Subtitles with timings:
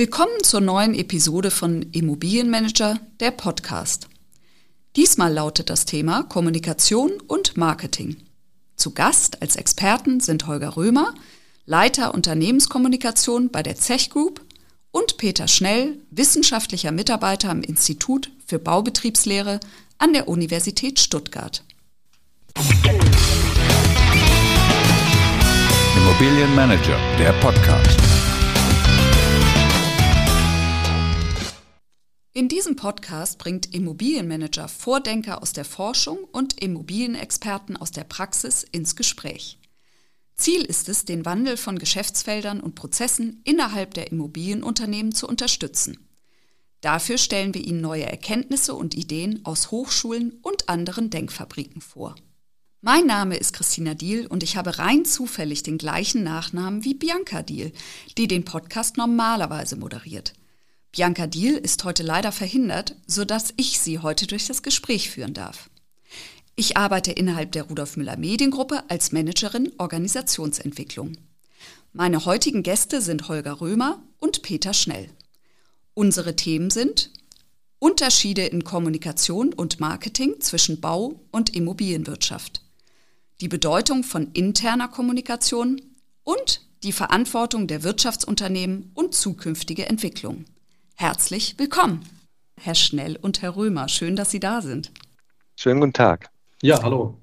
[0.00, 4.08] Willkommen zur neuen Episode von Immobilienmanager, der Podcast.
[4.96, 8.16] Diesmal lautet das Thema Kommunikation und Marketing.
[8.76, 11.12] Zu Gast als Experten sind Holger Römer,
[11.66, 14.40] Leiter Unternehmenskommunikation bei der Zech Group
[14.90, 19.60] und Peter Schnell, wissenschaftlicher Mitarbeiter am Institut für Baubetriebslehre
[19.98, 21.62] an der Universität Stuttgart.
[25.94, 28.19] Immobilienmanager, der Podcast.
[32.32, 38.94] In diesem Podcast bringt Immobilienmanager Vordenker aus der Forschung und Immobilienexperten aus der Praxis ins
[38.94, 39.58] Gespräch.
[40.36, 46.06] Ziel ist es, den Wandel von Geschäftsfeldern und Prozessen innerhalb der Immobilienunternehmen zu unterstützen.
[46.80, 52.14] Dafür stellen wir Ihnen neue Erkenntnisse und Ideen aus Hochschulen und anderen Denkfabriken vor.
[52.80, 57.42] Mein Name ist Christina Diel und ich habe rein zufällig den gleichen Nachnamen wie Bianca
[57.42, 57.72] Diel,
[58.16, 60.32] die den Podcast normalerweise moderiert.
[60.92, 65.70] Bianca Diel ist heute leider verhindert, sodass ich sie heute durch das Gespräch führen darf.
[66.56, 71.16] Ich arbeite innerhalb der Rudolf Müller Mediengruppe als Managerin Organisationsentwicklung.
[71.92, 75.08] Meine heutigen Gäste sind Holger Römer und Peter Schnell.
[75.94, 77.10] Unsere Themen sind
[77.78, 82.62] Unterschiede in Kommunikation und Marketing zwischen Bau- und Immobilienwirtschaft,
[83.40, 85.80] die Bedeutung von interner Kommunikation
[86.24, 90.44] und die Verantwortung der Wirtschaftsunternehmen und zukünftige Entwicklung.
[91.00, 92.04] Herzlich willkommen,
[92.60, 93.88] Herr Schnell und Herr Römer.
[93.88, 94.92] Schön, dass Sie da sind.
[95.56, 96.28] Schönen guten Tag.
[96.60, 97.16] Ja, hallo.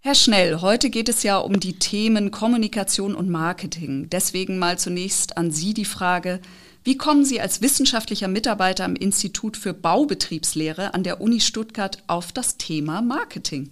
[0.00, 4.10] Herr Schnell, heute geht es ja um die Themen Kommunikation und Marketing.
[4.10, 6.40] Deswegen mal zunächst an Sie die Frage,
[6.82, 12.32] wie kommen Sie als wissenschaftlicher Mitarbeiter am Institut für Baubetriebslehre an der Uni Stuttgart auf
[12.32, 13.70] das Thema Marketing?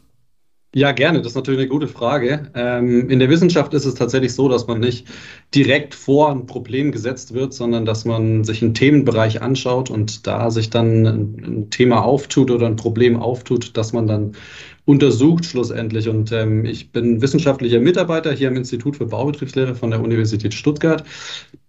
[0.74, 1.18] Ja, gerne.
[1.22, 2.50] Das ist natürlich eine gute Frage.
[2.54, 5.08] Ähm, in der Wissenschaft ist es tatsächlich so, dass man nicht
[5.54, 10.50] direkt vor ein Problem gesetzt wird, sondern dass man sich einen Themenbereich anschaut und da
[10.50, 14.32] sich dann ein Thema auftut oder ein Problem auftut, dass man dann
[14.84, 16.06] untersucht schlussendlich.
[16.06, 21.02] Und ähm, ich bin wissenschaftlicher Mitarbeiter hier am Institut für Baubetriebslehre von der Universität Stuttgart,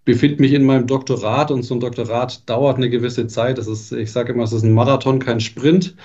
[0.04, 3.56] befinde mich in meinem Doktorat und so ein Doktorat dauert eine gewisse Zeit.
[3.56, 5.96] Das ist, ich sage immer, es ist ein Marathon, kein Sprint.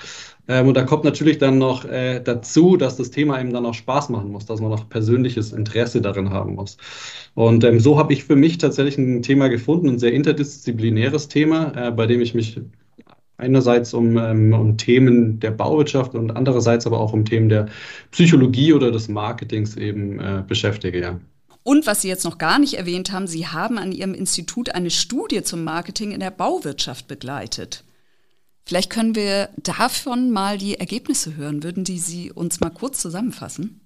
[0.48, 3.74] Ähm, und da kommt natürlich dann noch äh, dazu, dass das Thema eben dann auch
[3.74, 6.76] Spaß machen muss, dass man auch persönliches Interesse darin haben muss.
[7.34, 11.88] Und ähm, so habe ich für mich tatsächlich ein Thema gefunden, ein sehr interdisziplinäres Thema,
[11.88, 12.60] äh, bei dem ich mich
[13.38, 17.66] einerseits um, ähm, um Themen der Bauwirtschaft und andererseits aber auch um Themen der
[18.10, 21.00] Psychologie oder des Marketings eben äh, beschäftige.
[21.00, 21.20] Ja.
[21.62, 24.90] Und was Sie jetzt noch gar nicht erwähnt haben, Sie haben an Ihrem Institut eine
[24.90, 27.84] Studie zum Marketing in der Bauwirtschaft begleitet.
[28.66, 31.62] Vielleicht können wir davon mal die Ergebnisse hören.
[31.62, 33.80] Würden die Sie uns mal kurz zusammenfassen?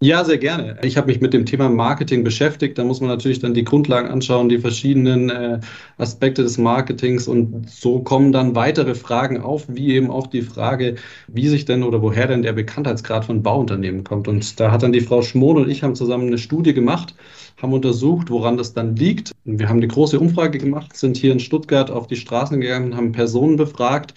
[0.00, 0.78] Ja, sehr gerne.
[0.82, 2.76] Ich habe mich mit dem Thema Marketing beschäftigt.
[2.76, 5.60] Da muss man natürlich dann die Grundlagen anschauen, die verschiedenen äh,
[5.96, 10.96] Aspekte des Marketings und so kommen dann weitere Fragen auf, wie eben auch die Frage,
[11.28, 14.26] wie sich denn oder woher denn der Bekanntheitsgrad von Bauunternehmen kommt.
[14.26, 17.14] Und da hat dann die Frau Schmohn und ich haben zusammen eine Studie gemacht,
[17.62, 19.32] haben untersucht, woran das dann liegt.
[19.44, 23.12] Wir haben eine große Umfrage gemacht, sind hier in Stuttgart auf die Straßen gegangen, haben
[23.12, 24.14] Personen befragt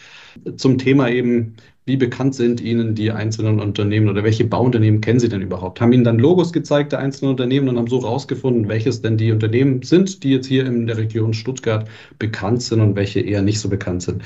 [0.57, 1.55] zum Thema eben,
[1.87, 5.79] wie bekannt sind Ihnen die einzelnen Unternehmen oder welche Bauunternehmen kennen Sie denn überhaupt?
[5.79, 9.31] Haben Ihnen dann Logos gezeigt der einzelnen Unternehmen und haben so herausgefunden, welches denn die
[9.31, 11.87] Unternehmen sind, die jetzt hier in der Region Stuttgart
[12.17, 14.23] bekannt sind und welche eher nicht so bekannt sind.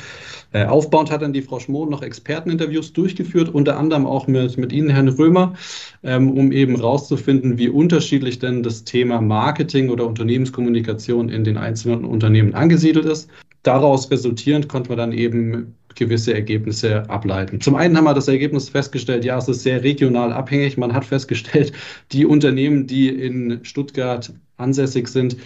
[0.54, 4.72] Äh, aufbauend hat dann die Frau Schmohn noch Experteninterviews durchgeführt, unter anderem auch mit, mit
[4.72, 5.56] Ihnen, Herrn Römer,
[6.02, 12.06] ähm, um eben herauszufinden, wie unterschiedlich denn das Thema Marketing oder Unternehmenskommunikation in den einzelnen
[12.06, 13.30] Unternehmen angesiedelt ist.
[13.64, 17.62] Daraus resultierend konnte man dann eben gewisse Ergebnisse ableiten.
[17.62, 20.78] Zum einen haben wir das Ergebnis festgestellt, ja, es ist sehr regional abhängig.
[20.78, 21.74] Man hat festgestellt,
[22.12, 25.38] die Unternehmen, die in Stuttgart ansässig sind,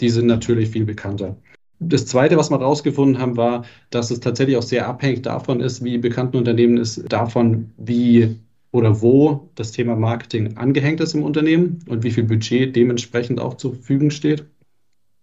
[0.00, 1.36] die sind natürlich viel bekannter.
[1.78, 5.82] Das Zweite, was wir herausgefunden haben, war, dass es tatsächlich auch sehr abhängig davon ist,
[5.84, 8.36] wie bekannt ein Unternehmen ist, davon, wie
[8.70, 13.54] oder wo das Thema Marketing angehängt ist im Unternehmen und wie viel Budget dementsprechend auch
[13.54, 14.44] zur Verfügung steht.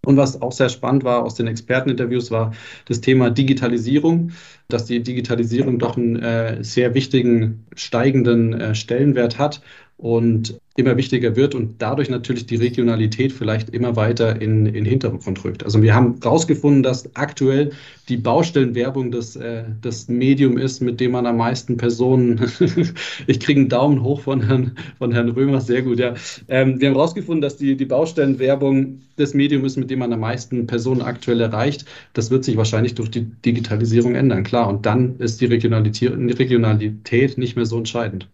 [0.04, 2.52] Und was auch sehr spannend war aus den Experteninterviews, war
[2.86, 4.32] das Thema Digitalisierung,
[4.68, 9.60] dass die Digitalisierung doch einen äh, sehr wichtigen steigenden äh, Stellenwert hat
[10.00, 15.44] und immer wichtiger wird und dadurch natürlich die Regionalität vielleicht immer weiter in, in Hintergrund
[15.44, 15.62] rückt.
[15.62, 17.72] Also wir haben herausgefunden, dass aktuell
[18.08, 22.40] die Baustellenwerbung das, äh, das Medium ist, mit dem man am meisten Personen,
[23.26, 26.14] ich kriege einen Daumen hoch von Herrn, von Herrn Römer, sehr gut, ja.
[26.48, 30.20] Ähm, wir haben herausgefunden, dass die, die Baustellenwerbung das Medium ist, mit dem man am
[30.20, 31.84] meisten Personen aktuell erreicht.
[32.14, 34.66] Das wird sich wahrscheinlich durch die Digitalisierung ändern, klar.
[34.68, 38.28] Und dann ist die Regionalität, die Regionalität nicht mehr so entscheidend.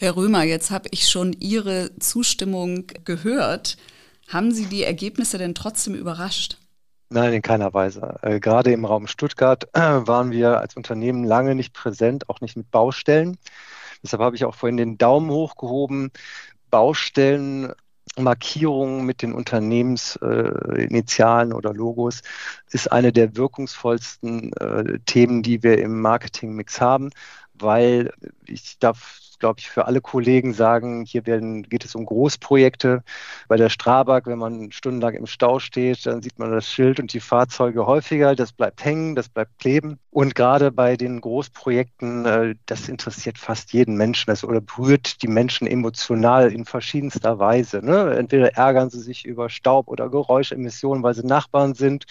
[0.00, 3.76] Herr Römer, jetzt habe ich schon Ihre Zustimmung gehört.
[4.28, 6.56] Haben Sie die Ergebnisse denn trotzdem überrascht?
[7.10, 8.16] Nein, in keiner Weise.
[8.22, 12.56] Äh, gerade im Raum Stuttgart äh, waren wir als Unternehmen lange nicht präsent, auch nicht
[12.56, 13.38] mit Baustellen.
[14.00, 16.12] Deshalb habe ich auch vorhin den Daumen hochgehoben.
[16.70, 17.72] Baustellen
[18.16, 22.22] Markierungen mit den Unternehmensinitialen äh, oder Logos
[22.70, 27.10] ist eine der wirkungsvollsten äh, Themen, die wir im Marketingmix haben,
[27.54, 28.12] weil
[28.46, 33.02] ich darf glaube ich, für alle Kollegen sagen, hier werden, geht es um Großprojekte.
[33.48, 37.12] Bei der Strabag, wenn man stundenlang im Stau steht, dann sieht man das Schild und
[37.12, 38.34] die Fahrzeuge häufiger.
[38.34, 39.98] Das bleibt hängen, das bleibt kleben.
[40.10, 45.28] Und gerade bei den Großprojekten, äh, das interessiert fast jeden Menschen das, oder berührt die
[45.28, 47.84] Menschen emotional in verschiedenster Weise.
[47.84, 48.16] Ne?
[48.16, 52.06] Entweder ärgern sie sich über Staub oder Geräuschemissionen, weil sie Nachbarn sind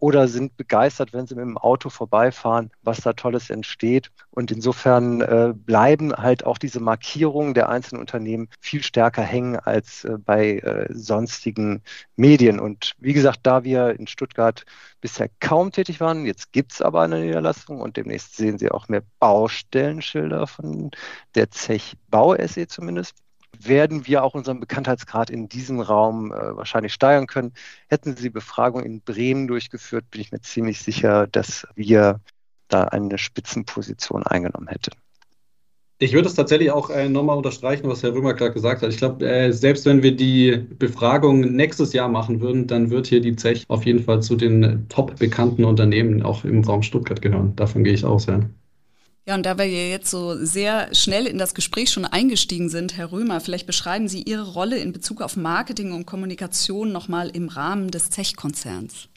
[0.00, 4.10] oder sind begeistert, wenn sie mit dem Auto vorbeifahren, was da Tolles entsteht.
[4.30, 10.04] Und insofern äh, bleiben halt auch diese Markierungen der einzelnen Unternehmen viel stärker hängen als
[10.04, 11.82] äh, bei äh, sonstigen
[12.16, 12.58] Medien.
[12.58, 14.64] Und wie gesagt, da wir in Stuttgart
[15.02, 18.88] bisher kaum tätig waren, jetzt gibt es aber eine Niederlassung und demnächst sehen Sie auch
[18.88, 20.90] mehr Baustellenschilder von
[21.34, 23.14] der Zech Bau SE zumindest
[23.58, 27.52] werden wir auch unseren Bekanntheitsgrad in diesem Raum äh, wahrscheinlich steigern können.
[27.88, 32.20] Hätten Sie die Befragung in Bremen durchgeführt, bin ich mir ziemlich sicher, dass wir
[32.68, 34.92] da eine Spitzenposition eingenommen hätten.
[36.02, 38.88] Ich würde es tatsächlich auch äh, nochmal unterstreichen, was Herr Römer gerade gesagt hat.
[38.88, 43.20] Ich glaube, äh, selbst wenn wir die Befragung nächstes Jahr machen würden, dann wird hier
[43.20, 47.54] die Zech auf jeden Fall zu den top bekannten Unternehmen auch im Raum Stuttgart gehören.
[47.54, 48.40] Davon gehe ich aus, ja.
[49.30, 53.12] Ja, und da wir jetzt so sehr schnell in das Gespräch schon eingestiegen sind, Herr
[53.12, 57.92] Römer, vielleicht beschreiben Sie Ihre Rolle in Bezug auf Marketing und Kommunikation nochmal im Rahmen
[57.92, 59.08] des Zech-Konzerns.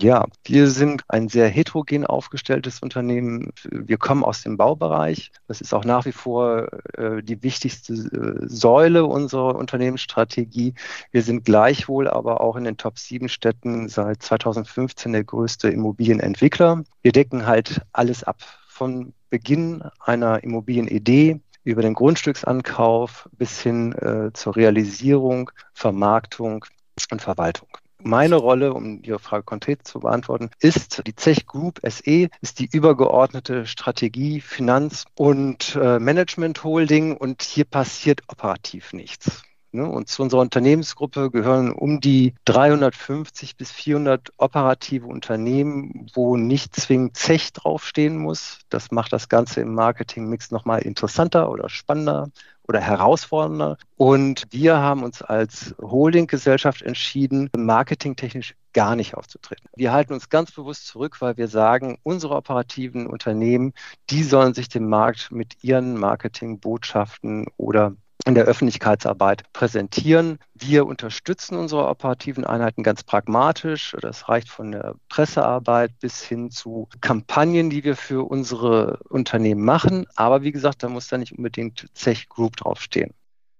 [0.00, 3.50] Ja, wir sind ein sehr heterogen aufgestelltes Unternehmen.
[3.70, 5.30] Wir kommen aus dem Baubereich.
[5.48, 10.72] Das ist auch nach wie vor äh, die wichtigste äh, Säule unserer Unternehmensstrategie.
[11.12, 16.84] Wir sind gleichwohl aber auch in den Top 7 Städten seit 2015 der größte Immobilienentwickler.
[17.02, 18.38] Wir decken halt alles ab
[18.76, 26.64] von Beginn einer Immobilienidee über den Grundstücksankauf bis hin äh, zur Realisierung, Vermarktung
[27.10, 27.68] und Verwaltung.
[28.02, 32.68] Meine Rolle, um Ihre Frage konkret zu beantworten, ist die Zech Group SE, ist die
[32.70, 39.42] übergeordnete Strategie, Finanz- und äh, Management Holding und hier passiert operativ nichts.
[39.76, 39.88] Ne?
[39.88, 47.16] Und zu unserer Unternehmensgruppe gehören um die 350 bis 400 operative Unternehmen, wo nicht zwingend
[47.16, 48.60] Zech draufstehen muss.
[48.70, 52.30] Das macht das Ganze im Marketingmix nochmal interessanter oder spannender
[52.68, 53.76] oder herausfordernder.
[53.96, 59.68] Und wir haben uns als Holdinggesellschaft entschieden, marketingtechnisch gar nicht aufzutreten.
[59.76, 63.72] Wir halten uns ganz bewusst zurück, weil wir sagen, unsere operativen Unternehmen,
[64.10, 67.94] die sollen sich dem Markt mit ihren Marketingbotschaften oder
[68.26, 70.38] in der Öffentlichkeitsarbeit präsentieren.
[70.52, 73.96] Wir unterstützen unsere operativen Einheiten ganz pragmatisch.
[74.00, 80.06] Das reicht von der Pressearbeit bis hin zu Kampagnen, die wir für unsere Unternehmen machen.
[80.16, 83.14] Aber wie gesagt, da muss da nicht unbedingt Zech Group draufstehen.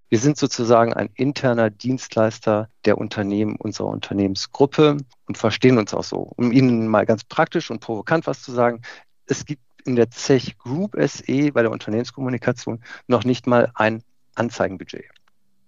[0.09, 4.97] Wir sind sozusagen ein interner Dienstleister der Unternehmen unserer Unternehmensgruppe
[5.27, 6.33] und verstehen uns auch so.
[6.37, 8.83] Um Ihnen mal ganz praktisch und provokant was zu sagen,
[9.27, 14.03] es gibt in der Zech Group SE bei der Unternehmenskommunikation noch nicht mal ein
[14.37, 15.05] Anzeigenbudget.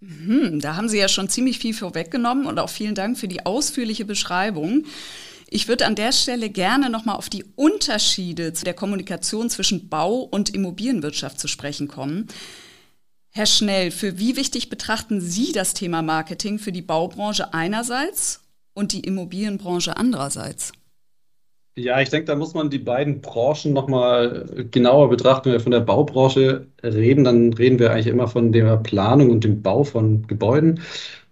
[0.01, 3.45] Mhm, da haben Sie ja schon ziemlich viel vorweggenommen und auch vielen Dank für die
[3.45, 4.85] ausführliche Beschreibung.
[5.51, 10.21] Ich würde an der Stelle gerne nochmal auf die Unterschiede zu der Kommunikation zwischen Bau-
[10.21, 12.29] und Immobilienwirtschaft zu sprechen kommen.
[13.31, 18.41] Herr Schnell, für wie wichtig betrachten Sie das Thema Marketing für die Baubranche einerseits
[18.75, 20.73] und die Immobilienbranche andererseits?
[21.79, 25.47] Ja, ich denke, da muss man die beiden Branchen nochmal genauer betrachten.
[25.47, 29.45] Wenn wir von der Baubranche reden, dann reden wir eigentlich immer von der Planung und
[29.45, 30.81] dem Bau von Gebäuden.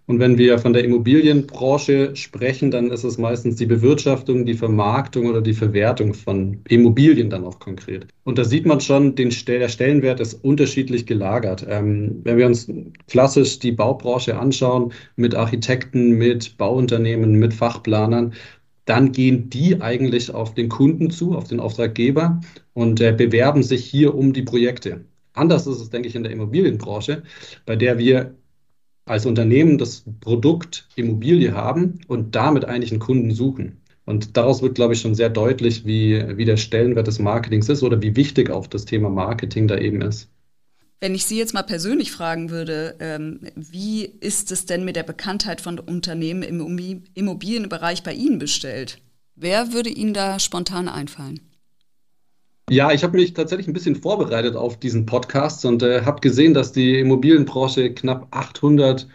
[0.05, 5.25] Und wenn wir von der Immobilienbranche sprechen, dann ist es meistens die Bewirtschaftung, die Vermarktung
[5.25, 8.07] oder die Verwertung von Immobilien dann auch konkret.
[8.23, 11.65] Und da sieht man schon, den, der Stellenwert ist unterschiedlich gelagert.
[11.69, 12.71] Ähm, wenn wir uns
[13.07, 18.33] klassisch die Baubranche anschauen, mit Architekten, mit Bauunternehmen, mit Fachplanern,
[18.87, 22.39] dann gehen die eigentlich auf den Kunden zu, auf den Auftraggeber
[22.73, 25.05] und äh, bewerben sich hier um die Projekte.
[25.33, 27.23] Anders ist es, denke ich, in der Immobilienbranche,
[27.65, 28.35] bei der wir
[29.05, 33.81] als Unternehmen das Produkt Immobilie haben und damit eigentlich einen Kunden suchen.
[34.05, 37.83] Und daraus wird, glaube ich, schon sehr deutlich, wie, wie der Stellenwert des Marketings ist
[37.83, 40.29] oder wie wichtig auch das Thema Marketing da eben ist.
[40.99, 45.03] Wenn ich Sie jetzt mal persönlich fragen würde, ähm, wie ist es denn mit der
[45.03, 48.99] Bekanntheit von Unternehmen im Immobilienbereich bei Ihnen bestellt?
[49.35, 51.41] Wer würde Ihnen da spontan einfallen?
[52.69, 56.53] Ja, ich habe mich tatsächlich ein bisschen vorbereitet auf diesen Podcast und äh, habe gesehen,
[56.53, 59.07] dass die Immobilienbranche knapp 800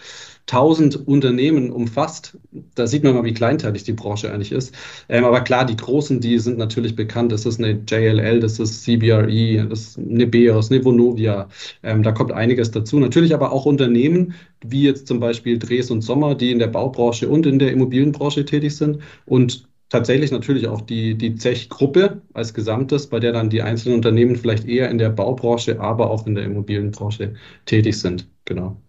[0.47, 2.39] 1000 Unternehmen umfasst.
[2.75, 4.75] Da sieht man mal, wie kleinteilig die Branche eigentlich ist.
[5.09, 7.33] Ähm, aber klar, die großen, die sind natürlich bekannt.
[7.33, 11.49] Das ist eine JLL, das ist CBRE, das ist eine Beos, eine Vonovia.
[11.83, 12.99] Ähm, da kommt einiges dazu.
[12.99, 14.35] Natürlich aber auch Unternehmen,
[14.65, 18.45] wie jetzt zum Beispiel Dres und Sommer, die in der Baubranche und in der Immobilienbranche
[18.45, 18.99] tätig sind.
[19.27, 24.37] Und tatsächlich natürlich auch die, die Zech-Gruppe als Gesamtes, bei der dann die einzelnen Unternehmen
[24.37, 27.35] vielleicht eher in der Baubranche, aber auch in der Immobilienbranche
[27.67, 28.29] tätig sind.
[28.45, 28.81] Genau.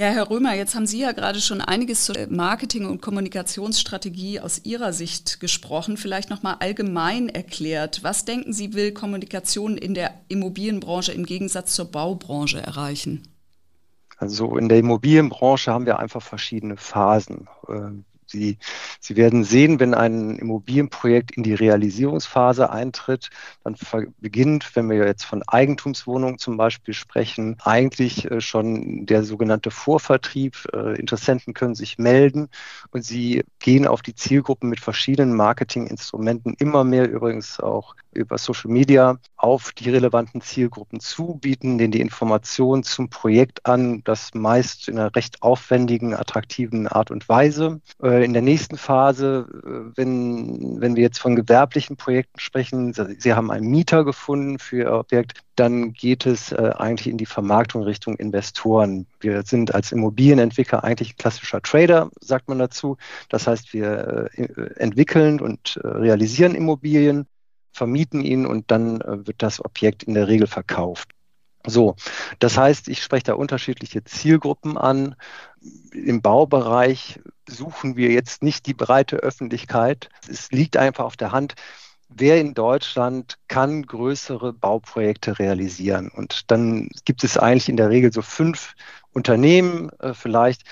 [0.00, 4.64] Ja, Herr Römer, jetzt haben Sie ja gerade schon einiges zur Marketing- und Kommunikationsstrategie aus
[4.64, 5.96] Ihrer Sicht gesprochen.
[5.96, 8.04] Vielleicht nochmal allgemein erklärt.
[8.04, 13.26] Was denken Sie, will Kommunikation in der Immobilienbranche im Gegensatz zur Baubranche erreichen?
[14.18, 17.48] Also in der Immobilienbranche haben wir einfach verschiedene Phasen.
[18.30, 18.58] Sie,
[19.00, 23.30] Sie werden sehen, wenn ein Immobilienprojekt in die Realisierungsphase eintritt,
[23.64, 23.76] dann
[24.20, 30.56] beginnt, wenn wir jetzt von Eigentumswohnungen zum Beispiel sprechen, eigentlich äh, schon der sogenannte Vorvertrieb.
[30.72, 32.48] Äh, Interessenten können sich melden
[32.90, 38.70] und sie gehen auf die Zielgruppen mit verschiedenen Marketinginstrumenten, immer mehr übrigens auch über Social
[38.70, 44.88] Media, auf die relevanten Zielgruppen zu, bieten denen die Informationen zum Projekt an, das meist
[44.88, 47.80] in einer recht aufwendigen, attraktiven Art und Weise.
[48.18, 52.92] Äh, äh, in der nächsten Phase, äh, wenn, wenn wir jetzt von gewerblichen Projekten sprechen,
[52.92, 57.26] Sie haben einen Mieter gefunden für Ihr Objekt, dann geht es äh, eigentlich in die
[57.26, 59.06] Vermarktung Richtung Investoren.
[59.20, 62.96] Wir sind als Immobilienentwickler eigentlich klassischer Trader, sagt man dazu.
[63.28, 64.30] Das heißt, wir
[64.76, 67.26] entwickeln und realisieren Immobilien,
[67.72, 71.10] vermieten ihn und dann wird das Objekt in der Regel verkauft.
[71.66, 71.96] So,
[72.38, 75.16] das heißt, ich spreche da unterschiedliche Zielgruppen an.
[75.92, 80.08] Im Baubereich suchen wir jetzt nicht die breite Öffentlichkeit.
[80.28, 81.54] Es liegt einfach auf der Hand,
[82.08, 86.08] wer in Deutschland kann größere Bauprojekte realisieren.
[86.08, 88.74] Und dann gibt es eigentlich in der Regel so fünf
[89.12, 90.62] Unternehmen äh, vielleicht,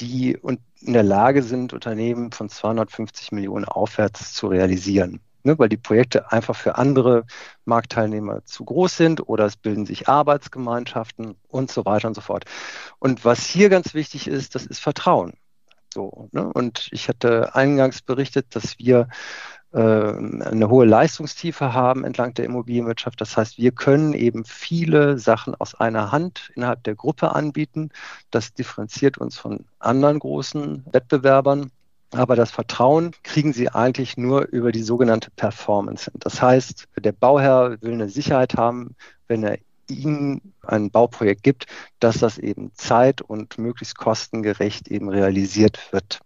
[0.00, 0.38] die
[0.80, 6.30] in der Lage sind, Unternehmen von 250 Millionen aufwärts zu realisieren ne, weil die Projekte
[6.30, 7.24] einfach für andere
[7.64, 12.44] Marktteilnehmer zu groß sind oder es bilden sich Arbeitsgemeinschaften und so weiter und so fort.
[12.98, 15.34] Und was hier ganz wichtig ist, das ist Vertrauen.
[15.96, 16.52] So, ne?
[16.52, 19.08] Und ich hatte eingangs berichtet, dass wir
[19.72, 23.18] äh, eine hohe Leistungstiefe haben entlang der Immobilienwirtschaft.
[23.18, 27.88] Das heißt, wir können eben viele Sachen aus einer Hand innerhalb der Gruppe anbieten.
[28.30, 31.70] Das differenziert uns von anderen großen Wettbewerbern.
[32.10, 36.10] Aber das Vertrauen kriegen sie eigentlich nur über die sogenannte Performance.
[36.14, 38.96] Das heißt, der Bauherr will eine Sicherheit haben,
[39.28, 39.56] wenn er
[39.88, 41.66] Ihnen ein Bauprojekt gibt,
[42.00, 46.20] dass das eben zeit- und möglichst kostengerecht eben realisiert wird.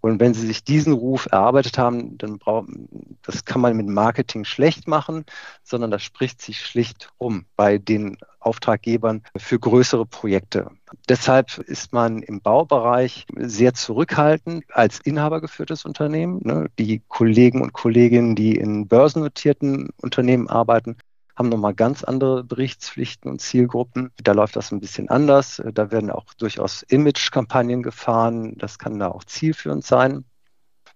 [0.00, 4.44] Und wenn Sie sich diesen Ruf erarbeitet haben, dann brauchen, das kann man mit Marketing
[4.44, 5.26] schlecht machen,
[5.62, 10.70] sondern das spricht sich schlicht um bei den Auftraggebern für größere Projekte.
[11.08, 16.40] Deshalb ist man im Baubereich sehr zurückhaltend als inhabergeführtes Unternehmen.
[16.44, 16.70] Ne?
[16.78, 20.96] Die Kollegen und Kolleginnen, die in börsennotierten Unternehmen arbeiten,
[21.40, 24.12] haben nochmal ganz andere Berichtspflichten und Zielgruppen.
[24.22, 25.62] Da läuft das ein bisschen anders.
[25.72, 28.58] Da werden auch durchaus Image-Kampagnen gefahren.
[28.58, 30.26] Das kann da auch zielführend sein.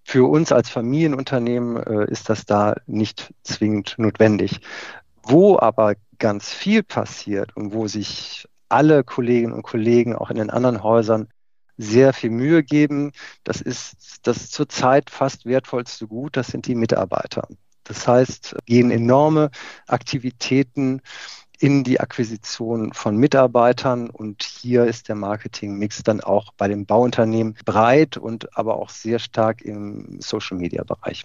[0.02, 4.60] Für uns als Familienunternehmen äh, ist das da nicht zwingend notwendig.
[5.22, 10.50] Wo aber ganz viel passiert und wo sich alle Kolleginnen und Kollegen auch in den
[10.50, 11.28] anderen Häusern
[11.78, 13.12] sehr viel Mühe geben,
[13.44, 17.48] das ist das zurzeit fast wertvollste Gut, das sind die Mitarbeiter.
[17.84, 19.50] Das heißt, gehen enorme
[19.86, 21.00] Aktivitäten
[21.58, 27.56] in die Akquisition von Mitarbeitern und hier ist der Marketingmix dann auch bei den Bauunternehmen
[27.64, 31.24] breit und aber auch sehr stark im Social-Media-Bereich.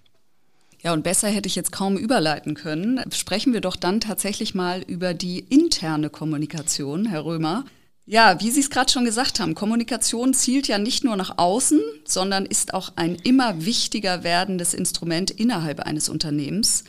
[0.82, 3.01] Ja, und besser hätte ich jetzt kaum überleiten können.
[3.12, 7.66] Sprechen wir doch dann tatsächlich mal über die interne Kommunikation, Herr Römer.
[8.12, 11.80] Ja, wie Sie es gerade schon gesagt haben, Kommunikation zielt ja nicht nur nach außen,
[12.06, 16.86] sondern ist auch ein immer wichtiger werdendes Instrument innerhalb eines Unternehmens.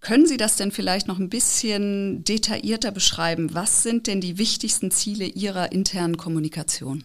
[0.00, 3.52] Können Sie das denn vielleicht noch ein bisschen detaillierter beschreiben?
[3.52, 7.04] Was sind denn die wichtigsten Ziele Ihrer internen Kommunikation?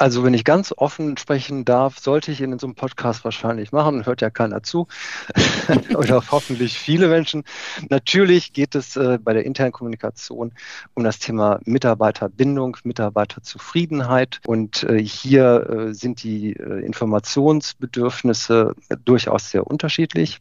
[0.00, 4.06] Also wenn ich ganz offen sprechen darf, sollte ich in so einem Podcast wahrscheinlich machen,
[4.06, 4.86] hört ja keiner zu.
[5.94, 7.44] Oder hoffentlich viele Menschen.
[7.90, 10.54] Natürlich geht es äh, bei der internen Kommunikation
[10.94, 14.40] um das Thema Mitarbeiterbindung, Mitarbeiterzufriedenheit.
[14.46, 20.38] Und äh, hier äh, sind die äh, Informationsbedürfnisse durchaus sehr unterschiedlich,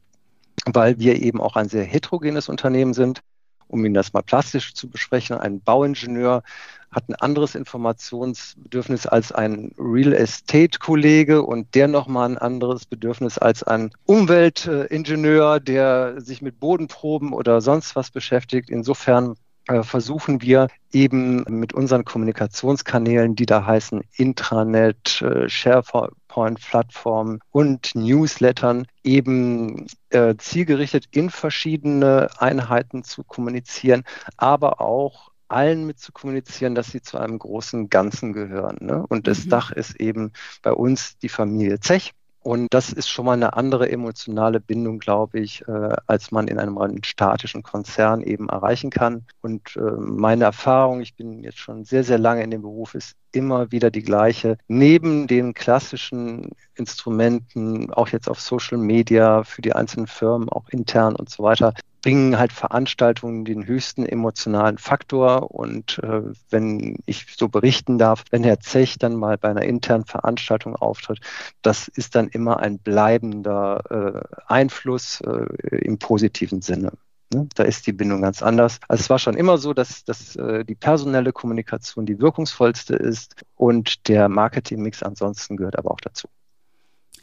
[0.68, 3.24] weil wir eben auch ein sehr heterogenes Unternehmen sind
[3.70, 6.44] um Ihnen das mal plastisch zu besprechen, ein Bauingenieur
[6.92, 13.64] hat ein anderes Informationsbedürfnis als ein Real Estate-Kollege und der nochmal ein anderes Bedürfnis als
[13.64, 18.72] ein Umweltingenieur, der sich mit Bodenproben oder sonst was beschäftigt.
[18.72, 19.36] Insofern
[19.84, 29.88] versuchen wir eben mit unseren Kommunikationskanälen, die da heißen Intranet, äh, SharePoint-Plattformen und Newslettern, eben
[30.10, 34.04] äh, zielgerichtet in verschiedene Einheiten zu kommunizieren,
[34.38, 38.78] aber auch allen mit zu kommunizieren, dass sie zu einem großen Ganzen gehören.
[38.82, 39.06] Ne?
[39.10, 39.50] Und das mhm.
[39.50, 42.14] Dach ist eben bei uns die Familie Zech.
[42.42, 46.58] Und das ist schon mal eine andere emotionale Bindung, glaube ich, äh, als man in
[46.58, 49.26] einem statischen Konzern eben erreichen kann.
[49.42, 53.18] Und äh, meine Erfahrung, ich bin jetzt schon sehr, sehr lange in dem Beruf, ist
[53.34, 54.58] immer wieder die gleiche.
[54.68, 61.16] Neben den klassischen Instrumenten, auch jetzt auf Social Media für die einzelnen Firmen, auch intern
[61.18, 65.52] und so weiter, bringen halt Veranstaltungen den höchsten emotionalen Faktor.
[65.52, 70.06] Und äh, wenn ich so berichten darf, wenn Herr Zech dann mal bei einer internen
[70.06, 71.20] Veranstaltung auftritt,
[71.62, 76.94] das ist dann immer ein bleibender äh, Einfluss äh, im positiven Sinne.
[77.34, 77.48] Ne?
[77.56, 78.80] Da ist die Bindung ganz anders.
[78.88, 83.36] Also es war schon immer so, dass, dass äh, die personelle Kommunikation die wirkungsvollste ist
[83.56, 86.28] und der Marketingmix ansonsten gehört aber auch dazu.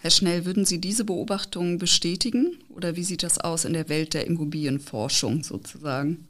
[0.00, 4.14] Herr Schnell, würden Sie diese Beobachtung bestätigen oder wie sieht das aus in der Welt
[4.14, 6.28] der Immobilienforschung sozusagen?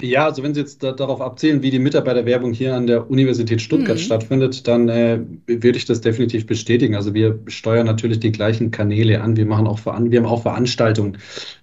[0.00, 3.60] Ja, also wenn Sie jetzt da, darauf abzählen, wie die Mitarbeiterwerbung hier an der Universität
[3.60, 4.02] Stuttgart mhm.
[4.02, 6.94] stattfindet, dann äh, würde ich das definitiv bestätigen.
[6.94, 9.36] Also wir steuern natürlich die gleichen Kanäle an.
[9.36, 11.18] Wir machen auch Veran wir haben auch Veranstaltungen,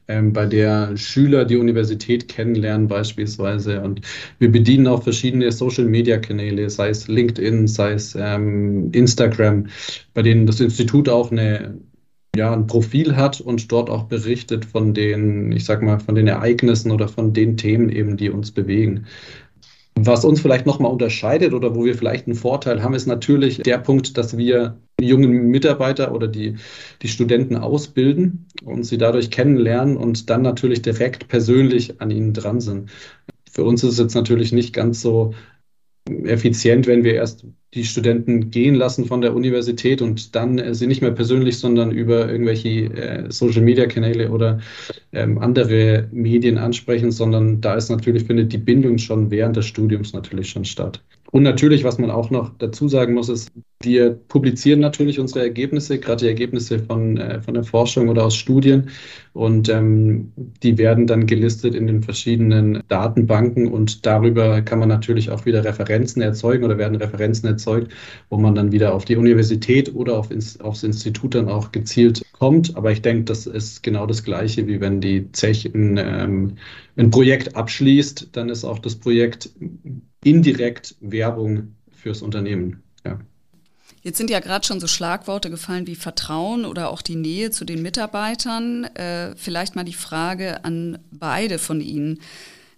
[0.10, 3.82] ähm, bei der Schüler die Universität kennenlernen beispielsweise.
[3.82, 4.02] Und
[4.40, 9.68] wir bedienen auch verschiedene Social-Media-Kanäle, sei es LinkedIn, sei es ähm, Instagram,
[10.14, 11.80] bei denen das Institut auch eine
[12.36, 16.28] ja, ein Profil hat und dort auch berichtet von den, ich sag mal, von den
[16.28, 19.06] Ereignissen oder von den Themen eben, die uns bewegen.
[19.98, 23.78] Was uns vielleicht nochmal unterscheidet oder wo wir vielleicht einen Vorteil haben, ist natürlich der
[23.78, 26.58] Punkt, dass wir jungen Mitarbeiter oder die,
[27.02, 32.60] die Studenten ausbilden und sie dadurch kennenlernen und dann natürlich direkt persönlich an ihnen dran
[32.60, 32.90] sind.
[33.50, 35.34] Für uns ist es jetzt natürlich nicht ganz so
[36.08, 40.88] effizient, wenn wir erst die Studenten gehen lassen von der Universität und dann äh, sie
[40.88, 44.60] nicht mehr persönlich, sondern über irgendwelche äh, Social-Media-Kanäle oder
[45.12, 50.14] ähm, andere Medien ansprechen, sondern da ist natürlich, findet die Bindung schon während des Studiums
[50.14, 51.02] natürlich schon statt.
[51.36, 56.00] Und natürlich, was man auch noch dazu sagen muss, ist, wir publizieren natürlich unsere Ergebnisse,
[56.00, 58.88] gerade die Ergebnisse von, äh, von der Forschung oder aus Studien.
[59.34, 60.32] Und ähm,
[60.64, 63.68] die werden dann gelistet in den verschiedenen Datenbanken.
[63.68, 67.92] Und darüber kann man natürlich auch wieder Referenzen erzeugen oder werden Referenzen erzeugt,
[68.30, 72.24] wo man dann wieder auf die Universität oder auf ins, aufs Institut dann auch gezielt
[72.32, 72.78] kommt.
[72.78, 76.56] Aber ich denke, das ist genau das Gleiche, wie wenn die Zech ein, ähm,
[76.96, 79.50] ein Projekt abschließt, dann ist auch das Projekt
[80.26, 82.84] indirekt Werbung fürs Unternehmen.
[83.06, 83.20] Ja.
[84.02, 87.64] Jetzt sind ja gerade schon so Schlagworte gefallen wie Vertrauen oder auch die Nähe zu
[87.64, 88.86] den Mitarbeitern.
[88.96, 92.20] Äh, vielleicht mal die Frage an beide von Ihnen.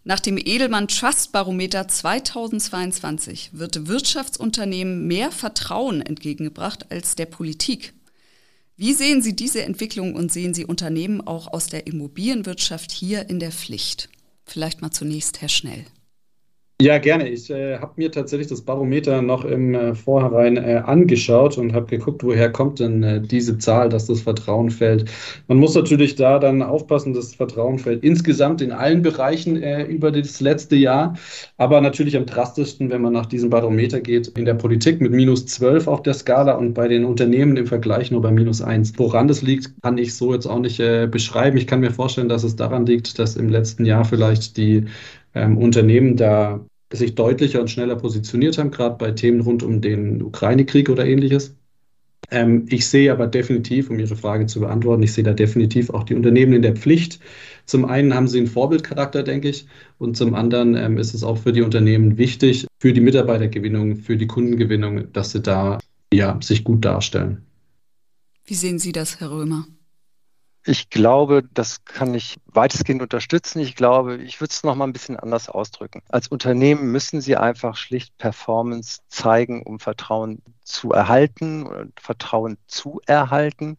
[0.04, 7.94] Nach dem Edelmann Trust Barometer 2022 wird Wirtschaftsunternehmen mehr Vertrauen entgegengebracht als der Politik.
[8.76, 13.40] Wie sehen Sie diese Entwicklung und sehen Sie Unternehmen auch aus der Immobilienwirtschaft hier in
[13.40, 14.10] der Pflicht?
[14.46, 15.86] Vielleicht mal zunächst Herr Schnell.
[16.80, 17.28] Ja, gerne.
[17.28, 21.88] Ich äh, habe mir tatsächlich das Barometer noch im äh, Vorhinein äh, angeschaut und habe
[21.88, 25.06] geguckt, woher kommt denn äh, diese Zahl, dass das Vertrauen fällt.
[25.48, 29.86] Man muss natürlich da dann aufpassen, dass das Vertrauen fällt insgesamt in allen Bereichen äh,
[29.86, 31.16] über das letzte Jahr,
[31.58, 35.48] aber natürlich am drastischsten, wenn man nach diesem Barometer geht, in der Politik mit minus
[35.48, 38.94] 12 auf der Skala und bei den Unternehmen im Vergleich nur bei minus 1.
[38.98, 41.58] Woran das liegt, kann ich so jetzt auch nicht äh, beschreiben.
[41.58, 44.86] Ich kann mir vorstellen, dass es daran liegt, dass im letzten Jahr vielleicht die
[45.38, 50.22] ähm, Unternehmen da sich deutlicher und schneller positioniert haben, gerade bei Themen rund um den
[50.22, 51.56] Ukraine-Krieg oder ähnliches.
[52.30, 56.04] Ähm, ich sehe aber definitiv, um Ihre Frage zu beantworten, ich sehe da definitiv auch
[56.04, 57.20] die Unternehmen in der Pflicht.
[57.66, 61.38] Zum einen haben sie einen Vorbildcharakter, denke ich, und zum anderen ähm, ist es auch
[61.38, 65.78] für die Unternehmen wichtig, für die Mitarbeitergewinnung, für die Kundengewinnung, dass sie da
[66.14, 67.44] ja, sich gut darstellen.
[68.46, 69.66] Wie sehen Sie das, Herr Römer?
[70.70, 73.60] Ich glaube, das kann ich weitestgehend unterstützen.
[73.60, 76.04] Ich glaube, ich würde es noch mal ein bisschen anders ausdrücken.
[76.10, 83.02] Als Unternehmen müssen Sie einfach schlicht Performance zeigen, um Vertrauen zu erhalten und Vertrauen zu
[83.06, 83.78] erhalten.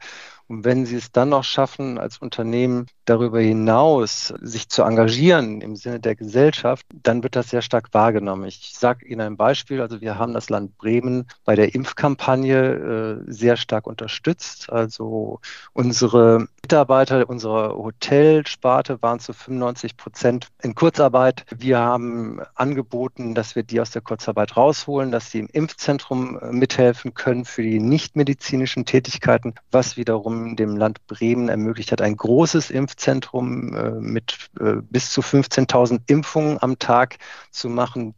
[0.48, 5.77] Und wenn Sie es dann noch schaffen, als Unternehmen darüber hinaus sich zu engagieren im
[5.77, 8.44] Sinne der Gesellschaft, dann wird das sehr stark wahrgenommen.
[8.44, 9.83] Ich sage Ihnen ein Beispiel.
[9.83, 14.70] Also wir haben das Land Bremen bei der Impfkampagne äh, sehr stark unterstützt.
[14.70, 15.40] Also
[15.74, 21.44] unsere Mitarbeiter unserer Hotelsparte waren zu 95 Prozent in Kurzarbeit.
[21.57, 26.53] Wir haben angeboten, dass wir die aus der Kurzarbeit rausholen, dass sie im Impfzentrum äh,
[26.79, 32.71] mithelfen können für die nichtmedizinischen Tätigkeiten, was wiederum dem Land Bremen ermöglicht hat, ein großes
[32.71, 37.17] Impfzentrum äh, mit äh, bis zu 15.000 Impfungen am Tag
[37.51, 38.14] zu machen.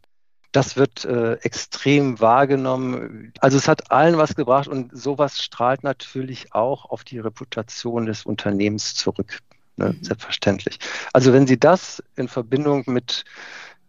[0.51, 3.33] Das wird äh, extrem wahrgenommen.
[3.39, 8.25] Also es hat allen was gebracht und sowas strahlt natürlich auch auf die Reputation des
[8.25, 9.39] Unternehmens zurück.
[9.77, 9.95] Ne?
[9.97, 10.03] Mhm.
[10.03, 10.77] Selbstverständlich.
[11.13, 13.23] Also wenn Sie das in Verbindung mit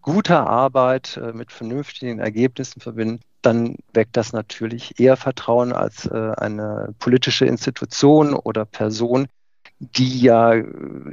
[0.03, 6.33] guter Arbeit, äh, mit vernünftigen Ergebnissen verbinden, dann weckt das natürlich eher Vertrauen als äh,
[6.37, 9.27] eine politische Institution oder Person,
[9.81, 10.65] die ja äh,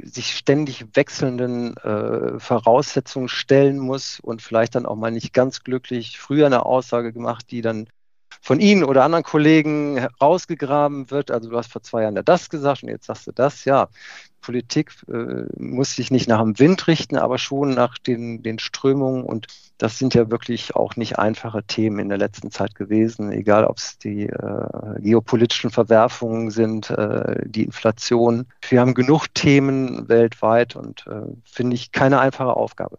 [0.04, 6.18] sich ständig wechselnden äh, Voraussetzungen stellen muss und vielleicht dann auch mal nicht ganz glücklich
[6.18, 7.88] früher eine Aussage gemacht, die dann
[8.40, 11.30] von Ihnen oder anderen Kollegen herausgegraben wird.
[11.30, 13.64] Also du hast vor zwei Jahren ja das gesagt und jetzt sagst du das.
[13.64, 13.88] Ja,
[14.40, 19.24] Politik äh, muss sich nicht nach dem Wind richten, aber schon nach den, den Strömungen.
[19.24, 19.46] Und
[19.78, 23.78] das sind ja wirklich auch nicht einfache Themen in der letzten Zeit gewesen, egal ob
[23.78, 28.46] es die äh, geopolitischen Verwerfungen sind, äh, die Inflation.
[28.68, 32.98] Wir haben genug Themen weltweit und äh, finde ich keine einfache Aufgabe.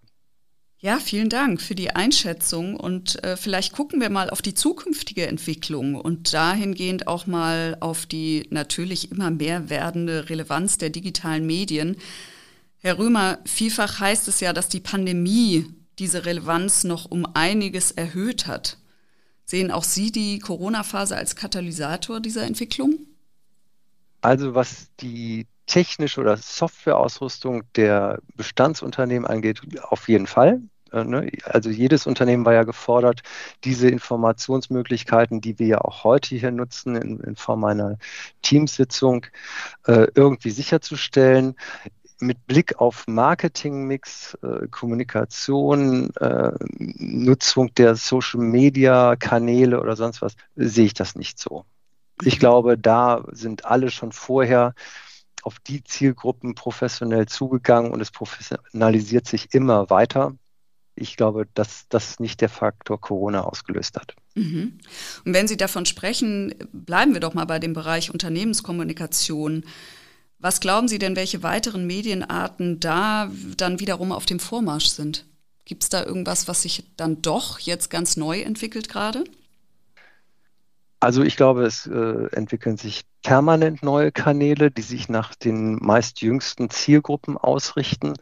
[0.84, 5.28] Ja, vielen Dank für die Einschätzung und äh, vielleicht gucken wir mal auf die zukünftige
[5.28, 11.98] Entwicklung und dahingehend auch mal auf die natürlich immer mehr werdende Relevanz der digitalen Medien.
[12.80, 15.68] Herr Römer, vielfach heißt es ja, dass die Pandemie
[16.00, 18.78] diese Relevanz noch um einiges erhöht hat.
[19.46, 23.06] Sehen auch Sie die Corona-Phase als Katalysator dieser Entwicklung?
[24.22, 30.60] Also was die technische oder Softwareausrüstung der Bestandsunternehmen angeht, auf jeden Fall.
[30.92, 31.32] Äh, ne?
[31.46, 33.22] Also jedes Unternehmen war ja gefordert,
[33.64, 37.98] diese Informationsmöglichkeiten, die wir ja auch heute hier nutzen, in, in Form einer
[38.42, 39.28] Teamsitzung,
[39.88, 41.56] äh, irgendwie sicherzustellen
[42.20, 46.52] mit Blick auf Marketingmix, äh, Kommunikation, äh,
[46.98, 51.64] Nutzung der Social-Media-Kanäle oder sonst was, sehe ich das nicht so.
[52.24, 54.76] Ich glaube, da sind alle schon vorher
[55.44, 60.34] auf die Zielgruppen professionell zugegangen und es professionalisiert sich immer weiter.
[60.96, 64.16] Ich glaube, dass das nicht der Faktor Corona ausgelöst hat.
[64.36, 64.80] Mhm.
[65.26, 69.64] Und wenn Sie davon sprechen, bleiben wir doch mal bei dem Bereich Unternehmenskommunikation.
[70.38, 75.26] Was glauben Sie denn, welche weiteren Medienarten da dann wiederum auf dem Vormarsch sind?
[75.66, 79.24] Gibt es da irgendwas, was sich dann doch jetzt ganz neu entwickelt gerade?
[81.02, 86.22] Also ich glaube, es äh, entwickeln sich permanent neue Kanäle, die sich nach den meist
[86.22, 88.14] jüngsten Zielgruppen ausrichten.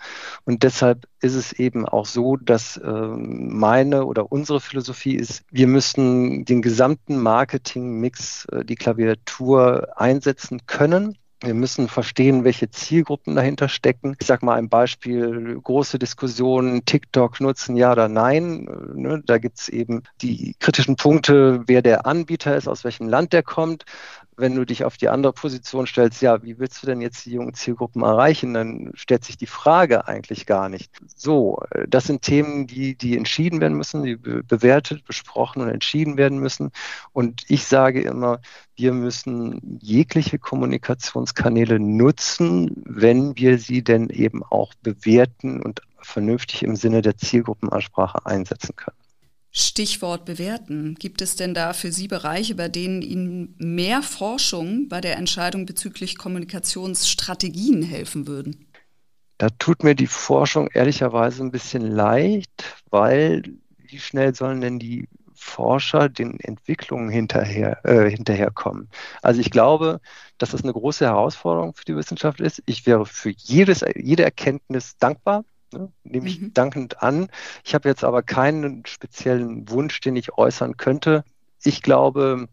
[0.45, 5.67] Und deshalb ist es eben auch so, dass äh, meine oder unsere Philosophie ist, wir
[5.67, 13.69] müssen den gesamten Marketingmix, äh, die Klaviatur einsetzen können wir müssen verstehen, welche Zielgruppen dahinter
[13.69, 14.15] stecken.
[14.19, 18.67] Ich sage mal ein Beispiel, große Diskussionen, TikTok nutzen, ja oder nein.
[18.93, 23.31] Ne, da gibt es eben die kritischen Punkte, wer der Anbieter ist, aus welchem Land
[23.31, 23.85] der kommt
[24.39, 27.31] wenn du dich auf die andere Position stellst, ja, wie willst du denn jetzt die
[27.31, 30.91] jungen Zielgruppen erreichen, dann stellt sich die Frage eigentlich gar nicht.
[31.15, 36.39] So, das sind Themen, die, die entschieden werden müssen, die bewertet, besprochen und entschieden werden
[36.39, 36.71] müssen.
[37.11, 38.39] Und ich sage immer,
[38.75, 46.75] wir müssen jegliche Kommunikationskanäle nutzen, wenn wir sie denn eben auch bewerten und vernünftig im
[46.75, 48.98] Sinne der Zielgruppenansprache einsetzen können.
[49.51, 50.95] Stichwort bewerten.
[50.95, 55.65] Gibt es denn da für Sie Bereiche, bei denen Ihnen mehr Forschung bei der Entscheidung
[55.65, 58.67] bezüglich Kommunikationsstrategien helfen würden?
[59.37, 63.43] Da tut mir die Forschung ehrlicherweise ein bisschen leicht, weil
[63.77, 68.89] wie schnell sollen denn die Forscher den Entwicklungen hinterher, äh, hinterherkommen?
[69.21, 70.01] Also ich glaube,
[70.37, 72.61] dass das eine große Herausforderung für die Wissenschaft ist.
[72.65, 75.91] Ich wäre für jedes, jede Erkenntnis dankbar, Ne?
[76.03, 76.53] Nehme ich mhm.
[76.53, 77.29] dankend an.
[77.63, 81.23] Ich habe jetzt aber keinen speziellen Wunsch, den ich äußern könnte.
[81.63, 82.47] Ich glaube,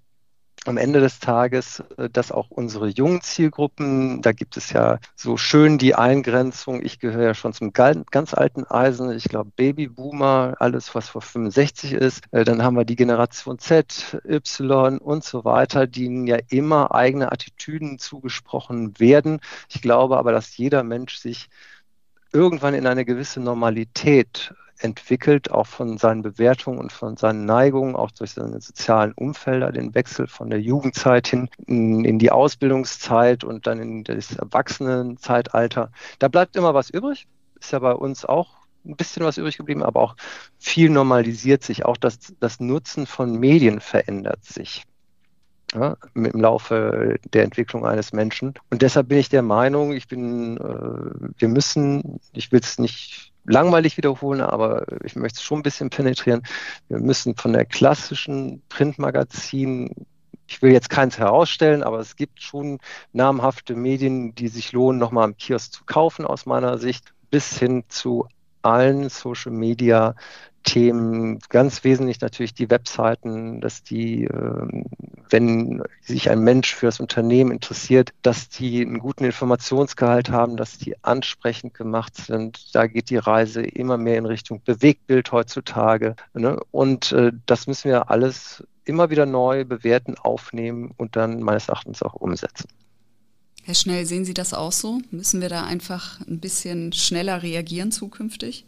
[0.66, 5.36] am Ende des Tages, äh, dass auch unsere jungen Zielgruppen, da gibt es ja so
[5.36, 10.94] schön die Eingrenzung, ich gehöre ja schon zum ganz alten Eisen, ich glaube Babyboomer, alles
[10.94, 15.86] was vor 65 ist, äh, dann haben wir die Generation Z, Y und so weiter,
[15.86, 19.40] denen ja immer eigene Attitüden zugesprochen werden.
[19.68, 21.48] Ich glaube aber, dass jeder Mensch sich
[22.36, 28.10] irgendwann in eine gewisse Normalität entwickelt, auch von seinen Bewertungen und von seinen Neigungen, auch
[28.10, 33.80] durch seine sozialen Umfelder, den Wechsel von der Jugendzeit hin in, die Ausbildungszeit und dann
[33.80, 35.90] in das Erwachsenenzeitalter.
[36.18, 37.26] Da bleibt immer was übrig.
[37.58, 40.16] Ist ja bei uns auch ein bisschen was übrig geblieben, aber auch
[40.58, 41.86] viel normalisiert sich.
[41.86, 44.84] Auch das, das Nutzen von Medien verändert sich
[45.74, 48.54] ja, im Laufe der Entwicklung eines Menschen.
[48.70, 53.32] Und deshalb bin ich der Meinung, ich bin, äh, wir müssen, ich will es nicht
[53.44, 56.42] langweilig wiederholen, aber ich möchte es schon ein bisschen penetrieren.
[56.88, 60.06] Wir müssen von der klassischen Printmagazin
[60.48, 62.78] ich will jetzt keins herausstellen, aber es gibt schon
[63.12, 67.84] namhafte Medien, die sich lohnen, nochmal am Kiosk zu kaufen, aus meiner Sicht, bis hin
[67.88, 68.28] zu
[68.62, 70.14] allen Social Media
[70.66, 74.84] Themen, ganz wesentlich natürlich die Webseiten, dass die, ähm,
[75.30, 80.76] wenn sich ein Mensch für das Unternehmen interessiert, dass die einen guten Informationsgehalt haben, dass
[80.76, 82.74] die ansprechend gemacht sind.
[82.74, 86.16] Da geht die Reise immer mehr in Richtung Bewegtbild heutzutage.
[86.34, 86.58] Ne?
[86.72, 92.02] Und äh, das müssen wir alles immer wieder neu bewerten, aufnehmen und dann meines Erachtens
[92.02, 92.68] auch umsetzen.
[93.62, 95.00] Herr Schnell, sehen Sie das auch so?
[95.12, 98.66] Müssen wir da einfach ein bisschen schneller reagieren zukünftig?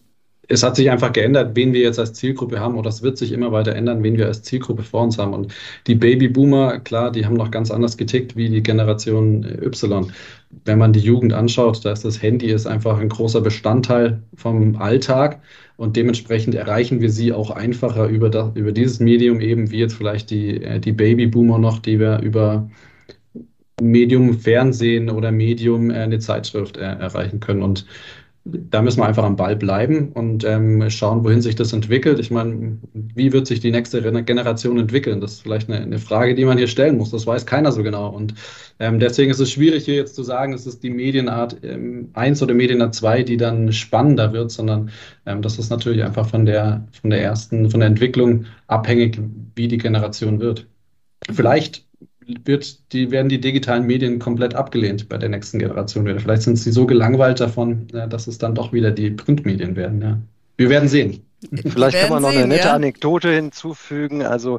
[0.49, 3.33] Es hat sich einfach geändert, wen wir jetzt als Zielgruppe haben, oder es wird sich
[3.33, 5.35] immer weiter ändern, wen wir als Zielgruppe vor uns haben.
[5.35, 5.55] Und
[5.87, 10.11] die Babyboomer, klar, die haben noch ganz anders getickt wie die Generation Y.
[10.65, 14.77] Wenn man die Jugend anschaut, da ist das Handy ist einfach ein großer Bestandteil vom
[14.77, 15.41] Alltag
[15.77, 19.95] und dementsprechend erreichen wir sie auch einfacher über, das, über dieses Medium eben, wie jetzt
[19.95, 22.69] vielleicht die, äh, die Babyboomer noch, die wir über
[23.81, 27.63] Medium Fernsehen oder Medium äh, eine Zeitschrift äh, erreichen können.
[27.63, 27.87] Und
[28.71, 32.19] da müssen wir einfach am Ball bleiben und ähm, schauen, wohin sich das entwickelt.
[32.19, 35.21] Ich meine, wie wird sich die nächste Generation entwickeln?
[35.21, 37.11] Das ist vielleicht eine, eine Frage, die man hier stellen muss.
[37.11, 38.09] Das weiß keiner so genau.
[38.09, 38.35] Und
[38.79, 42.43] ähm, deswegen ist es schwierig, hier jetzt zu sagen, es ist die Medienart ähm, 1
[42.43, 44.91] oder Medienart 2, die dann spannender wird, sondern
[45.27, 49.21] ähm, das ist natürlich einfach von der, von der ersten, von der Entwicklung abhängig,
[49.55, 50.67] wie die Generation wird.
[51.31, 51.88] Vielleicht
[52.45, 56.21] wird die, werden die digitalen Medien komplett abgelehnt bei der nächsten Generation wieder.
[56.21, 60.03] Vielleicht sind sie so gelangweilt davon, dass es dann doch wieder die Printmedien werden.
[60.03, 60.19] Ja.
[60.57, 61.21] Wir werden sehen.
[61.41, 62.75] Vielleicht kann man noch sehen, eine nette ja.
[62.75, 64.23] Anekdote hinzufügen.
[64.25, 64.59] Also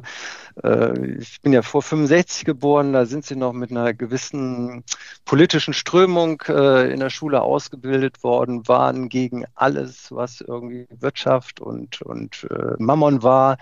[0.62, 4.84] äh, ich bin ja vor 65 geboren, da sind sie noch mit einer gewissen
[5.24, 12.00] politischen Strömung äh, in der Schule ausgebildet worden, waren gegen alles, was irgendwie Wirtschaft und,
[12.02, 13.58] und äh, Mammon war.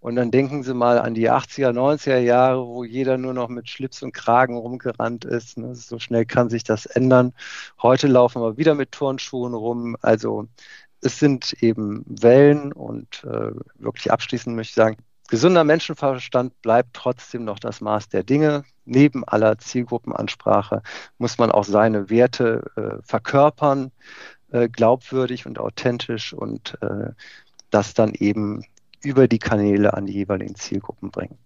[0.00, 3.68] Und dann denken Sie mal an die 80er, 90er Jahre, wo jeder nur noch mit
[3.68, 5.58] Schlips und Kragen rumgerannt ist.
[5.58, 5.74] Ne?
[5.74, 7.32] So schnell kann sich das ändern.
[7.82, 9.96] Heute laufen wir wieder mit Turnschuhen rum.
[10.02, 10.46] Also
[11.00, 14.96] es sind eben Wellen und äh, wirklich abschließend möchte ich sagen,
[15.28, 18.64] gesunder Menschenverstand bleibt trotzdem noch das Maß der Dinge.
[18.84, 20.82] Neben aller Zielgruppenansprache
[21.18, 23.90] muss man auch seine Werte äh, verkörpern,
[24.50, 27.10] äh, glaubwürdig und authentisch und äh,
[27.70, 28.64] das dann eben
[29.02, 31.38] über die Kanäle an die jeweiligen Zielgruppen bringen.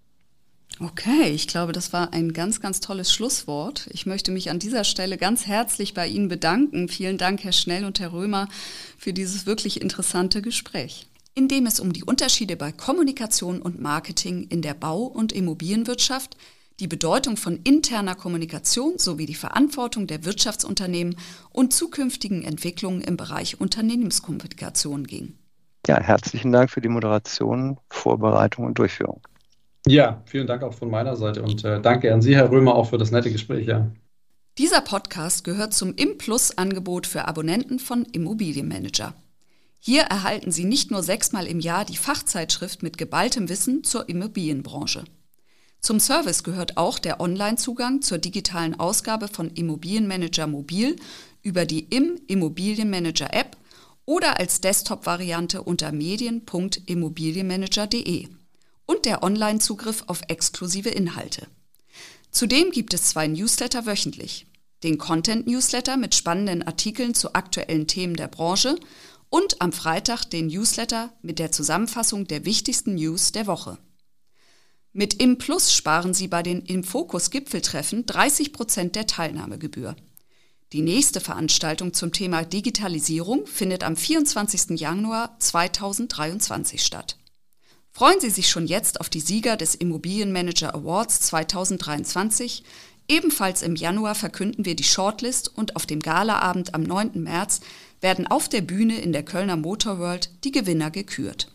[0.78, 3.88] Okay, ich glaube, das war ein ganz, ganz tolles Schlusswort.
[3.92, 6.88] Ich möchte mich an dieser Stelle ganz herzlich bei Ihnen bedanken.
[6.88, 8.48] Vielen Dank, Herr Schnell und Herr Römer,
[8.96, 14.46] für dieses wirklich interessante Gespräch, in dem es um die Unterschiede bei Kommunikation und Marketing
[14.48, 16.37] in der Bau- und Immobilienwirtschaft,
[16.80, 21.14] die Bedeutung von interner Kommunikation sowie die Verantwortung der Wirtschaftsunternehmen
[21.50, 25.35] und zukünftigen Entwicklungen im Bereich Unternehmenskommunikation ging.
[25.87, 29.20] Ja, herzlichen Dank für die Moderation, Vorbereitung und Durchführung.
[29.87, 32.90] Ja, vielen Dank auch von meiner Seite und äh, danke an Sie, Herr Römer, auch
[32.90, 33.66] für das nette Gespräch.
[33.66, 33.90] Ja.
[34.59, 39.14] Dieser Podcast gehört zum Implus-Angebot für Abonnenten von Immobilienmanager.
[39.79, 45.05] Hier erhalten Sie nicht nur sechsmal im Jahr die Fachzeitschrift mit geballtem Wissen zur Immobilienbranche.
[45.81, 50.97] Zum Service gehört auch der Online-Zugang zur digitalen Ausgabe von Immobilienmanager Mobil
[51.43, 53.57] über die Im Immobilienmanager App
[54.05, 58.29] oder als Desktop-Variante unter medien.immobilienmanager.de
[58.90, 61.46] und der Online-Zugriff auf exklusive Inhalte.
[62.33, 64.48] Zudem gibt es zwei Newsletter wöchentlich.
[64.83, 68.76] Den Content-Newsletter mit spannenden Artikeln zu aktuellen Themen der Branche
[69.29, 73.79] und am Freitag den Newsletter mit der Zusammenfassung der wichtigsten News der Woche.
[74.92, 79.94] Mit ImPlus sparen Sie bei den Infokus-Gipfeltreffen 30 Prozent der Teilnahmegebühr.
[80.72, 84.81] Die nächste Veranstaltung zum Thema Digitalisierung findet am 24.
[84.81, 87.19] Januar 2023 statt.
[87.92, 92.62] Freuen Sie sich schon jetzt auf die Sieger des Immobilienmanager Awards 2023.
[93.09, 97.22] Ebenfalls im Januar verkünden wir die Shortlist und auf dem Galaabend am 9.
[97.22, 97.61] März
[98.00, 101.53] werden auf der Bühne in der Kölner Motor World die Gewinner gekürt.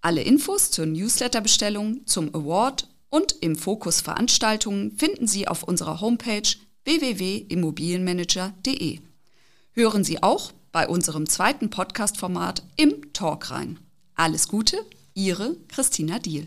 [0.00, 6.48] Alle Infos zur Newsletterbestellung, zum Award und im Fokus Veranstaltungen finden Sie auf unserer Homepage
[6.84, 9.00] www.immobilienmanager.de.
[9.72, 13.80] Hören Sie auch bei unserem zweiten Podcast-Format im Talk rein.
[14.14, 14.78] Alles Gute,
[15.18, 16.46] Ihre Christina Diel.